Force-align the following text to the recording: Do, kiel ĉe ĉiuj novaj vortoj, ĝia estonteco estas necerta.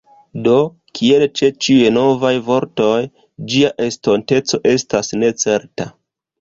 Do, 0.45 0.53
kiel 0.99 1.25
ĉe 1.39 1.49
ĉiuj 1.65 1.91
novaj 1.99 2.33
vortoj, 2.49 2.89
ĝia 3.53 3.73
estonteco 3.89 4.63
estas 4.75 5.17
necerta. 5.25 5.91